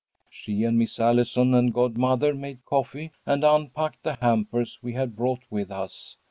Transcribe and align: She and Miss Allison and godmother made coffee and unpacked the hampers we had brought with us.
She 0.31 0.63
and 0.63 0.79
Miss 0.79 0.99
Allison 0.99 1.53
and 1.53 1.71
godmother 1.71 2.33
made 2.33 2.65
coffee 2.65 3.11
and 3.23 3.43
unpacked 3.43 4.01
the 4.01 4.15
hampers 4.15 4.79
we 4.81 4.93
had 4.93 5.15
brought 5.15 5.43
with 5.51 5.69
us. 5.69 6.15